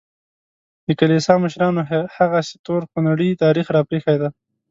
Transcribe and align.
د 0.85 0.87
کلیسا 0.99 1.33
مشرانو 1.43 1.79
هغسې 2.17 2.55
تور 2.65 2.81
خونړی 2.89 3.39
تاریخ 3.43 3.65
راپرېښی 3.77 4.15
دی. 4.21 4.29